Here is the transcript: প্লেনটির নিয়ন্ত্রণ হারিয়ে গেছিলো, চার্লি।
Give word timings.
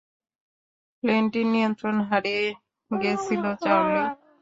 প্লেনটির 1.03 1.47
নিয়ন্ত্রণ 1.53 1.95
হারিয়ে 2.09 2.45
গেছিলো, 2.91 3.49
চার্লি। 3.63 4.03